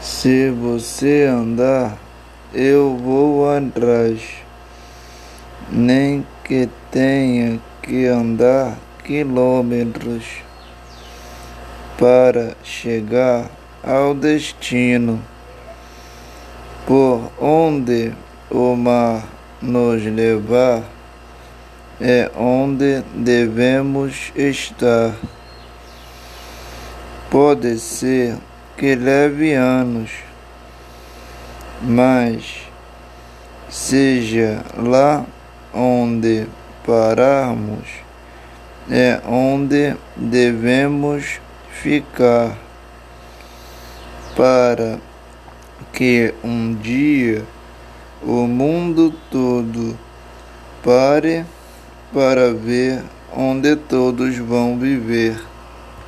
[0.00, 1.98] Se você andar,
[2.54, 4.20] eu vou atrás,
[5.70, 10.24] nem que tenha que andar quilômetros
[11.98, 13.50] para chegar
[13.82, 15.20] ao destino.
[16.86, 18.12] Por onde
[18.50, 19.26] o mar
[19.60, 20.84] nos levar
[22.00, 25.12] é onde devemos estar.
[27.28, 28.38] Pode ser
[28.78, 30.12] que leve anos,
[31.82, 32.62] mas
[33.68, 35.26] seja lá
[35.74, 36.46] onde
[36.86, 37.88] pararmos,
[38.88, 41.40] é onde devemos
[41.72, 42.56] ficar
[44.36, 45.00] para
[45.92, 47.44] que um dia
[48.22, 49.98] o mundo todo
[50.84, 51.44] pare
[52.12, 53.02] para ver
[53.36, 55.36] onde todos vão viver.